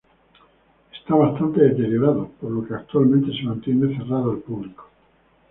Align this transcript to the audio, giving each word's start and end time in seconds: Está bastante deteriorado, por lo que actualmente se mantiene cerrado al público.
Está 0.91 1.13
bastante 1.13 1.61
deteriorado, 1.61 2.29
por 2.41 2.49
lo 2.49 2.67
que 2.67 2.73
actualmente 2.73 3.31
se 3.37 3.43
mantiene 3.43 3.95
cerrado 3.95 4.31
al 4.31 4.39
público. 4.39 4.89